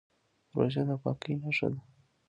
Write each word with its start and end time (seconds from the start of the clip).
روژه 0.55 0.83
د 0.87 0.91
پاکۍ 1.03 1.33
نښه 1.41 1.67
ده. 1.73 1.79